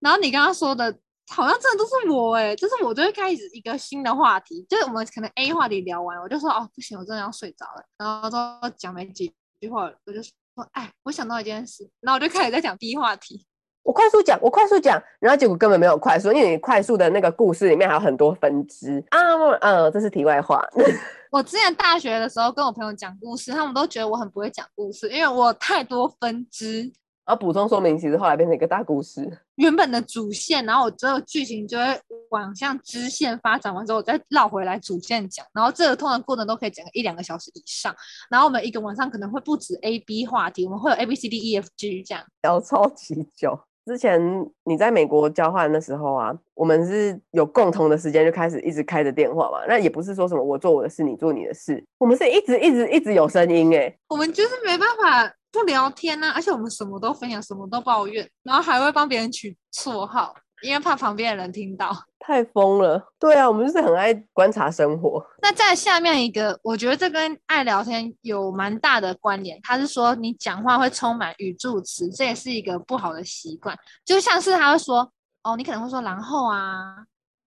[0.00, 0.98] 然后你刚刚说的，
[1.30, 7.84] 好像真的都是我哎，就是我就会开始一个新的话题，就是我们可能 A 话题聊完，我就说哦不行，我真的要睡着了。
[7.98, 10.32] 然后都讲没几句话，我就说
[10.72, 13.46] 哎，我想到一件事，然后我就开始在讲 B 话题。
[13.82, 19.18] 我快速讲，我快速讲，然后结果根本没有快速，因为你快速的那个故事里面还有很多分支啊，
[19.60, 20.64] 嗯，这是题外话。
[21.30, 26.92] 我之前大学的时候跟我朋友讲故事，他们都觉得我很不会讲故事，因为我太多分支。
[27.24, 29.26] 然后补充说明，其实后来变成一个大故事。
[29.54, 35.46] 原本的主线，然后我之后剧情就会往向支线发展完之后，我再绕回来主线讲。
[35.54, 37.94] 然后这个通常过程都可以讲个一两个小时以上。
[38.28, 43.56] 然后我们一个晚上可能会不止 A B 话题，我们会有 A B C D E F G 这样，聊超级久。
[43.84, 44.20] 之前
[44.64, 49.58] 你在美国交换的时候啊，我们是有共同的时间就开始一直开着电话嘛。
[49.66, 53.94] 那也不是说什么我做我的事，你做你的事，我们是一直一直一直有声音哎。
[54.08, 55.34] 我们就是没办法。
[55.54, 61.94] 不聊天呢、啊，而且我们什么都分享，什么都抱怨，然后还会帮别人取绰号，因为怕旁边的人听到。
[62.18, 63.12] 太疯了！
[63.18, 65.24] 对啊，我们就是很爱观察生活。
[65.42, 69.58] 那在下面一个，我觉得这跟爱聊天有蛮大的关联。
[69.62, 73.76] 他是说你讲话会充满语助词，这也是一个不好的习惯。
[74.04, 75.10] 就像是他会说
[75.42, 77.04] 哦，你可能会说然后啊，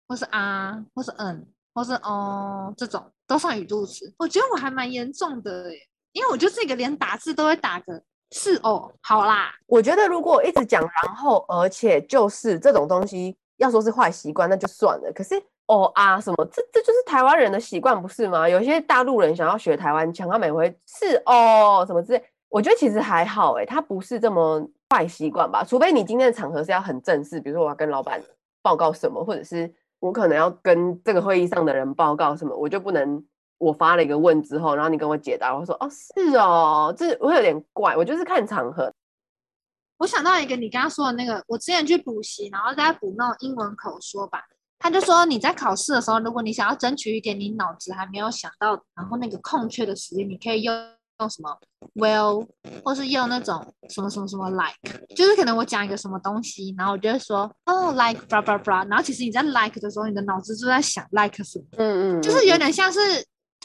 [0.08, 4.14] 或是啊，或是嗯，或是哦，这种都算语助词。
[4.18, 5.80] 我觉得我还蛮严重的耶。
[6.12, 8.02] 因为我就是一个连打字都会打个
[8.38, 9.50] 是哦，好啦。
[9.66, 15.12] 我觉得如果一直讲然后而且就是这种东西，要说是坏习惯那就算了。
[15.16, 18.48] 可是哦啊什么，这这就是台湾人的习惯不是吗？
[18.48, 24.62] 有些大陆人想要学台湾腔，他每回是哦什么之类，我觉得其实还好诶，他不是这么
[24.94, 25.64] 坏习惯吧？
[25.64, 28.22] 除非你今天的场合是要很正式，比如说我要跟老板
[28.62, 33.26] 报告什么，或者是我可能要跟这个会议上的人报告什么，我就不能。
[33.58, 38.92] 我发了一个问之后，然后你跟我解答，我说哦是哦，这我有点怪，我就是看场合。
[39.98, 44.44] 我想到一个你刚刚说的那个，我之前去补习，然后在补那种英文口说吧，
[44.78, 50.76] 他就说你在考试的时候，如果你想要争取一点你脑子还没有想到，然后那个空缺的时间，你可以用
[51.22, 51.58] 用什么
[51.94, 52.46] well，
[52.84, 54.76] 或是用那种什么什么什么 like，
[55.16, 63.00] 就是可能我讲一个什么东西，然后我就会说哦 like blah blah blah，然后其实你在 like 的时候，你的脑子就在想 like 什么，嗯嗯，就是有点像是。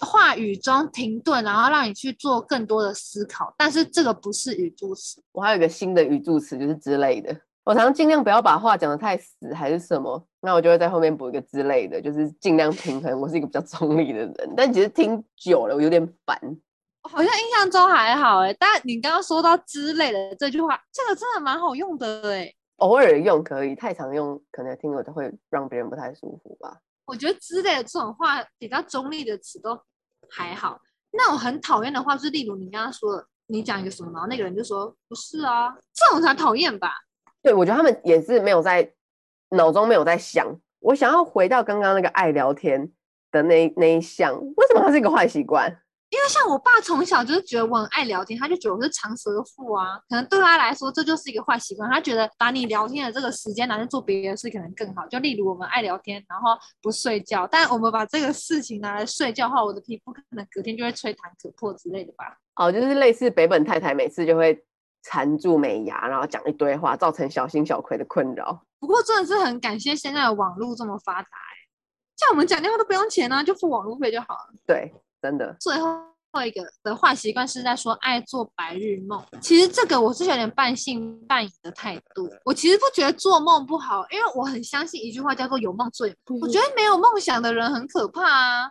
[0.01, 5.23] 话语中停顿，然后让你去做更多的思考，但是这个不是语助词。
[5.33, 7.35] 我还有一个新的语助词，就是之类的。
[7.63, 13.21] 我常常尽量不要把话讲得太死，还是什么，那我就会在后面补一个之类的，就是尽量平衡。
[13.21, 16.39] 我是一个比较中立的人，但其实听久了我有点烦。
[17.03, 22.53] 好像印象中还好哎，但你刚刚说到之类的这句话，这个真的蛮好用的哎。
[22.77, 26.79] 偶尔用可以，太常用可能听了都会让别人不太舒服吧。
[27.11, 29.79] 我觉得之类的这种话比较中立的词都。
[30.33, 30.79] 还好，
[31.11, 36.93] 那我很讨厌的话是，例如你刚刚说的，你讲一个什么，然后那个人就说不是啊，这种才讨厌吧？
[37.43, 38.95] 对，我觉得他们也是没有在
[39.49, 40.47] 脑中没有在想，
[40.79, 42.93] 我想要回到刚刚那个爱聊天
[43.33, 45.83] 的那那一项，为什么它是一个坏习惯？
[46.11, 49.97] 因为像我爸从小就是觉得我很爱聊天，他就觉得我是长舌妇啊。
[50.09, 51.89] 可能对他来说，这就是一个坏习惯。
[51.89, 55.07] 他觉得把你聊天的这个时间拿去做别的事，可能更好。
[55.07, 56.51] 就例如我们爱聊天，然后
[56.83, 62.37] 不睡觉，但我们把这个事情拿来睡觉的话，我的皮肤可能隔天就会吹弹可破之类的吧。
[62.57, 64.65] 哦，就是类似北本太太每次就会
[65.05, 68.61] 缠住美牙，然后讲一堆话，造成小新小葵的困扰。
[68.81, 71.55] 不过真的是很感谢现在的网络这么发达，哎，
[72.17, 74.55] 像我们讲电话都不用钱啊，就付网络费就好了。
[74.67, 74.93] 对。
[75.21, 76.01] 真的，最后
[76.47, 79.21] 一个的坏习惯是在说爱做白日梦。
[79.41, 82.29] 其实这个我是有点半信半疑的态度。
[82.45, 86.17] 我其实不觉得做梦不好，因为我很相信一句话叫做“有梦最美”。
[86.41, 88.71] 我觉得没有梦想的人很可怕啊。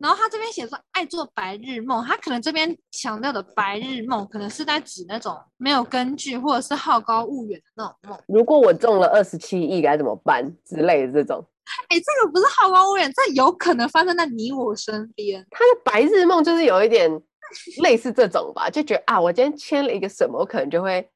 [0.00, 8.18] 然后他这边写说爱做白日梦，他可能这边强调的白日梦，可能是在指那种没有根据或者是好高骛远的那种梦。
[8.26, 11.46] 如果我中了二十七亿该怎么办之类的这种。
[11.88, 15.46] 哎、欸，这个不是好高骛远，这有可能发生在你我身边。
[15.50, 17.08] 他的白日梦就是有一点
[17.82, 21.06] 类似这种吧，就觉得啊，我今天签了一个什么，我可能就会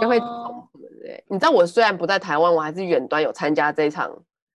[0.00, 1.22] 就会什么的。
[1.28, 4.10] 你知道，我虽然不在台湾，我还是远端有参加这场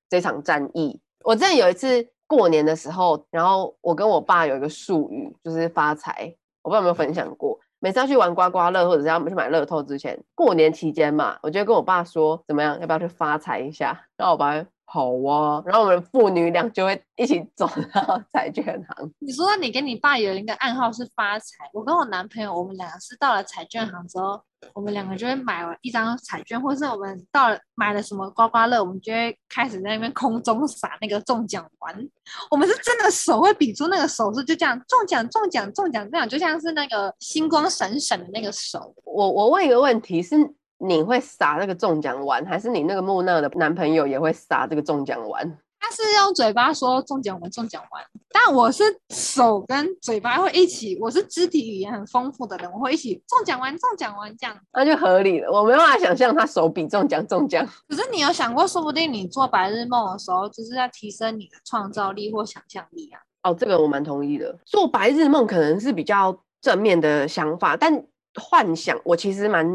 [0.09, 0.99] 这场战役。
[1.23, 6.35] 我之前有一次过年的时候，然后我跟我爸有一个术语，就是发财。
[6.61, 14.05] 我不知道有没有分享过，每次要去玩刮刮乐或者是要去买乐透之前，过年期间嘛，我就跟我爸说怎么样，要不要去发财一下？
[14.17, 14.65] 然后我爸。
[14.89, 19.13] 好啊，然后我们父女俩就会一起走到彩券行。
[19.19, 24.41] 你说你跟你爸有一个暗号是发财，我跟我男朋友，我们两个是到了彩券行之后，
[24.73, 32.09] 我们两个就会买了一张彩券，或是我们到了买了什么刮刮乐，我们就会开始在那边空中撒那个中奖丸。
[32.49, 38.95] 我们是真的手会比出那个手势，就这样中奖中奖中奖这样，就像是那个星光闪闪的那个手。
[39.03, 40.37] 我我问一个问题是。
[40.79, 45.57] 你会撒那个中奖丸，还是你那个木讷的男朋友也会撒这个中奖丸？
[45.79, 55.51] 他是用嘴巴说中奖丸，中奖丸，但我是手跟嘴巴会一起，我是肢体语言很丰富的人，我会一起中奖丸，中奖丸这样，那就合理了。
[55.51, 57.65] 我没办法想象他手比中奖中奖。
[57.87, 63.21] 可是你有想过，说不定你做白日梦的时候，就是在提升你的创造力或想象力啊？
[63.43, 64.57] 哦，这个我蛮同意的。
[64.65, 68.03] 做白日梦可能是比较正面的想法，但
[68.35, 69.65] 幻想我其实蛮。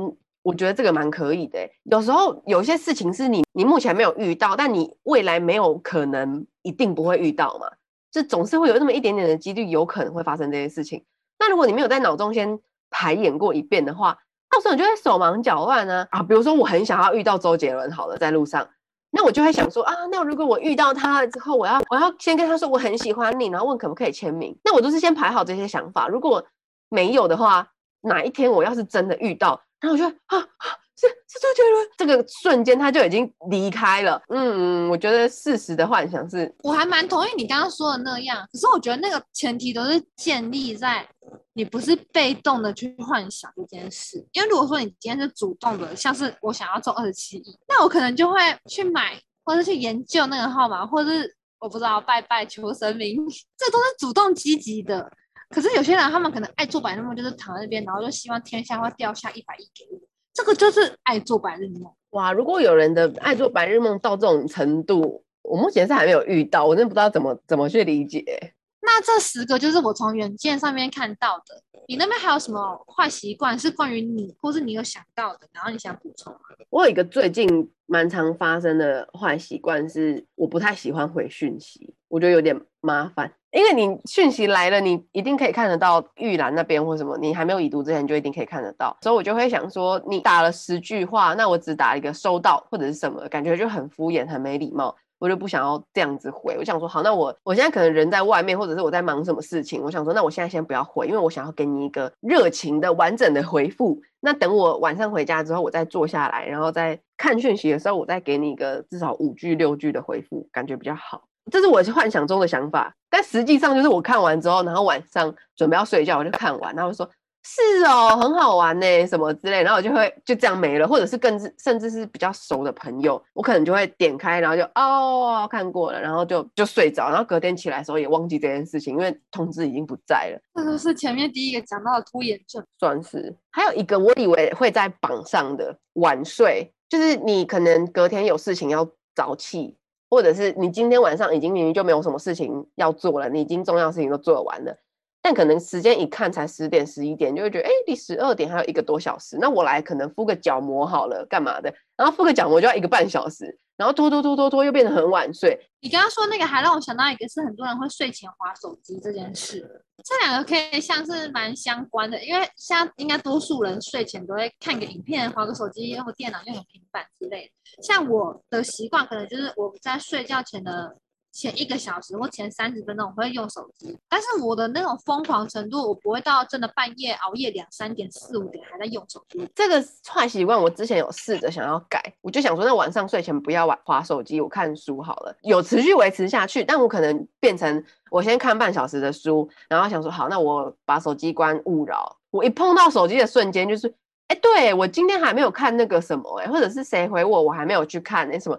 [0.42, 1.58] 我觉得这个蛮可以的。
[1.84, 7.66] 有时候有些事情是你你目前没有遇到，但你未来没有可能一定不会遇到嘛，
[8.10, 11.04] 就总是会有那么一点点的几率有可能会发生这些事情。
[11.38, 12.58] 那如果你没有在脑中先
[12.90, 14.18] 排演过一遍的话，
[14.50, 16.06] 到时候你就会手忙脚乱呢。
[16.10, 18.68] 啊，比如说我很想要遇到周杰伦，好了，在路上。
[19.14, 24.56] 那我就会想说啊，那如果我遇到他了之后，我要我要先跟他说我很喜欢你，然后问可不可以签名。
[24.64, 26.08] 那我都是先排好这些想法。
[26.08, 26.44] 如果
[26.88, 27.68] 没有的话，
[28.02, 30.66] 哪一天我要是真的遇到，然后我就啊啊，
[30.96, 34.22] 是是周杰伦，这个瞬间他就已经离开了。
[34.28, 38.46] 嗯，我觉得事实的幻想是，我还蛮同意你刚刚说的那样。
[38.52, 41.06] 可是我觉得那个前提都是建立在
[41.54, 44.24] 你不是被动的去幻想这件事。
[44.32, 53.16] 因为如果说你今天是主动的，像是我想要中二十七亿，那我可能就会去买，或者去研究那个号码，或者是我不知道拜拜求神明，
[53.58, 55.10] 这都是主动积极的。
[55.52, 60.00] 可是有些人他们可能爱做白日梦，就是躺在那边，然后就希望天下会掉下一百亿给我，
[60.32, 61.92] 这个就是爱做白日梦。
[62.10, 68.54] 哇，如果有人的爱做白日梦到这种程度，我目前是还没有遇到，我真的不知道怎么怎么去理解。
[68.80, 71.62] 那这十个就是我从远见上面看到的。
[71.88, 76.40] 你那边还有什么坏习惯是关于你，或是你有想到的，然后你想补充吗？
[76.70, 77.48] 我有一个最近
[77.86, 83.32] 蛮常发生的坏习惯是，我不太喜欢回讯息，我觉得有点麻烦。
[83.52, 88.96] 因为你讯息来了，你一定可以看得到预览那边或什么，你还没有已读之前，就一定可以看得到。
[89.02, 94.96] 所以我就会想说，你打了十句话，那我只打一个收到或者是什么，感觉就很敷衍，很没礼貌。
[95.18, 104.00] 我就不想要这样子回，我想说好，那我我现在可能人在外面，或者是我在忙什么事情，我想说，那我现在先不要回，因为我想要给你一个热情的、完整的回复。
[104.18, 111.22] 那等我晚上回家之后，我再坐下来，然后再看讯息的时候，我再给你一个至少五句、六句的回复，感觉比较好。
[111.50, 117.08] 这是我幻想中的想法，但实际上就是我看完之后，然后晚上准备要睡觉，我就看完，然后说。
[117.44, 130.40] 是哦，很好玩呢，什么之类，然后我就会就这样没了，或者是更甚至是比较熟的朋友，我可能就会点开，然后就哦看过了，然后就就睡着，然后隔天起来的时候也忘记这件事情，因为通知已经不在了。
[130.54, 133.36] 这就是前面第一个讲到的拖延症，算是。
[133.50, 139.76] 还有一个我以为会在榜上的晚睡，就是你可能隔天有事情要早起，
[140.12, 144.76] 或者是你今天晚上已经明明就没有什么事情要做了，你已经重要事情都做完了。
[145.22, 151.72] 但可能时间一看才十点十一点，就会觉得哎，第十二点还有一个多小时，那我来可能敷个角膜好了，干嘛的？
[151.96, 155.58] 然后敷个角膜就要一个半小时，然后拖拖拖拖拖又变得很晚睡。
[155.80, 167.82] 你刚刚说那个还让我想到一个，是很多人会睡前划手机这件事，这两个可以像是蛮相关的，因为像应该多数人睡前都会看个影片，划个手机，用个电脑，用个平板之类的。
[167.82, 170.96] 像我的习惯可能就是我在睡觉前的。
[171.32, 179.48] 前一个小时或前三十分钟我会用手机，但是我的那种疯狂程度，我不会到真的半夜熬夜两三点、四五点还在用手机。
[179.54, 186.62] 这个坏习惯我之前有试着想要改，我就想说，那晚上睡前不要玩划手机，我看书好了，有持续维持下去。
[186.62, 192.14] 但我可能变成我先看半小时的书，然后想说好，那我把手机关勿扰。
[192.30, 193.92] 我一碰到手机的瞬间，就是
[194.28, 198.58] 哎，对，我今天还没有看那个什么哎，或者是谁回我，我还没有去看那什么。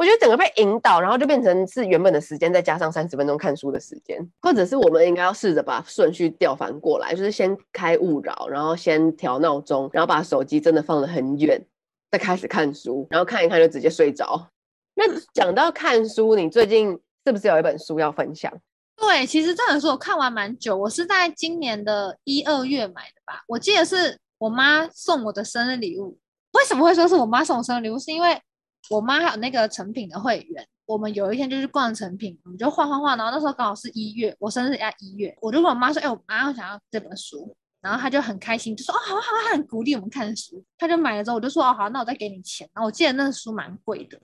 [0.00, 11.62] 我觉得整个被引导，然后就变成是原本的时间，再加上三十分钟看书的时间，或者是我们应该要试着把顺序调反过来，就是先开勿扰，然后先调闹钟，然后把手机真的放得很远，
[12.10, 14.48] 再开始看书，然后看一看就直接睡着。
[14.94, 18.50] 那讲到看书，你最近是不是有一本书要分享？
[18.96, 26.16] 对，其实这本书我看完蛮久，我是在今年的一二月买的吧，我记得是我妈送我的生日礼物。
[26.52, 27.98] 为什么会说是我妈送我生日礼物？
[27.98, 28.40] 是因为
[28.88, 44.20] 我妈还有那个诚品的会员，我们有一天就去逛诚品，我们就画画画，然后那时候刚好是一月，我生日在一月，我就跟我妈说，哎、欸，我妈想要这本书，然后她就很开心，就说，哦，好好，她很鼓励我们看书，她就买了之后，我就说，哦，好，那我再给你钱，然后我记得那个书蛮贵的，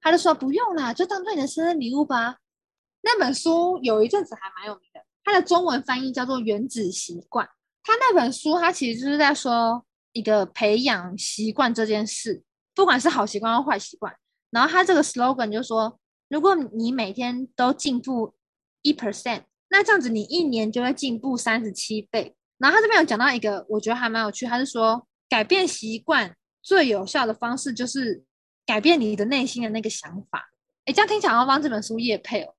[0.00, 2.38] 她就说不用啦，就当做你的生日礼物吧。
[3.02, 7.46] 那本书有一阵子还蛮有名的，它的中文翻译叫做《原子习惯》，
[7.84, 12.42] 它那本书它其实就是在说一个培养习惯这件事。
[12.78, 14.14] 不管是好习惯或坏习惯，
[14.50, 15.98] 然后他这个 slogan 就说，
[16.28, 18.36] 如果你每天都进步
[18.82, 22.36] 一 percent，那这样子你一年就会进步三十七倍。
[22.56, 28.22] 然后他这边有讲到一个，我觉得还蛮有趣，他是说改变习惯最有效的方式就是
[28.64, 30.48] 改变你的内心的那个想法。
[30.84, 32.54] 诶，这样听起来要帮这本书业配哦，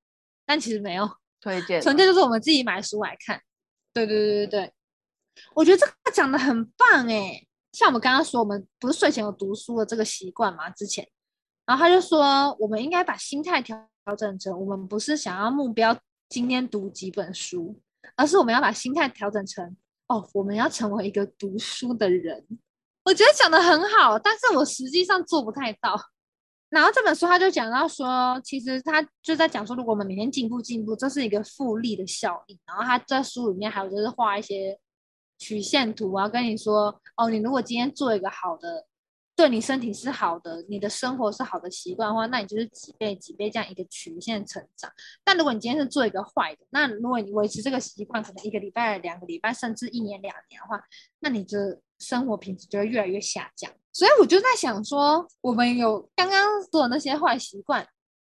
[0.45, 1.09] 但其实没有
[1.39, 3.41] 推荐，纯粹就是我们自己买书来看。
[3.93, 4.74] 对对对对对，
[5.55, 7.47] 我觉得这个讲的很棒诶。
[7.80, 10.69] 像我们刚刚说，我们不是睡前有读书的这个习惯吗？
[10.71, 11.07] 之前，
[11.65, 17.80] 然后他就说，我们应该把心态调调整成，我们不是想要目标今天读几本书，
[18.17, 19.77] 而是我们要把心态调整成，
[20.07, 22.45] 哦，我们要成为一个读书的人。
[23.05, 25.97] 我觉得讲得很好，但是我实际上做不太到。
[26.67, 32.59] 然后这本书他就讲到说，其实他就在讲说，如果我们每天进步进步，这是一个复利的效应。
[32.65, 34.77] 然后他在书里面还有就是画一些
[35.39, 38.85] 曲线图啊，跟你说，哦，你如果今天做一个好的。
[39.35, 44.91] 对你身体是好的，你的生活是好的习惯的话，那你就是几倍几倍这样一个曲线成长。
[45.23, 50.83] 但如果你今天是做一个坏的，那如果你维持这个习惯，可能一个礼拜、两个礼拜，甚至一年、两年的话，
[51.21, 53.71] 那你的生活品质就会越来越下降。
[53.93, 57.87] 所以我就在想说，我们有刚刚说的那些坏习惯，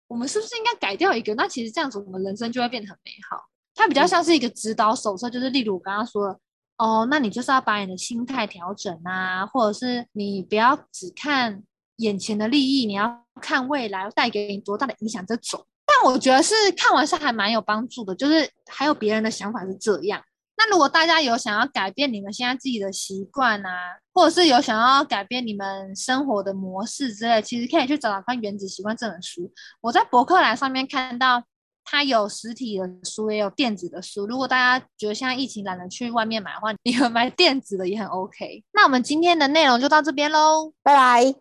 [0.07, 1.35] 我们是不是应该改掉一个？
[1.35, 3.43] 那其实这样子，我们人生就会变得很美好。
[3.75, 6.39] 它比较像是一个指导手册，就是例如我刚刚说的。
[6.78, 11.63] 哦，那你就是要把你的心态调整啊，或者是你不要只看
[11.97, 15.65] 眼前的利益，你要看未来带给你多大的影响这种。
[15.86, 20.21] 但我觉得是看完是还蛮有帮助的，就是还有别人的想法是这样。
[20.57, 29.49] 那如果大家有想要改变你们现在自己的习惯啊，或者是有想要改变你们生活的模式之类，其实可以去找找看《原子习惯》这本书。
[29.80, 31.41] 我在博客来上面看到。
[31.86, 34.25] 它有实体的书，也有电子的书。
[34.25, 38.63] 如果大家觉得现在疫情懒得去外面买的话，你们 买电子的也很 OK。
[38.73, 41.33] 那我们今天的内容就到这边喽，拜拜。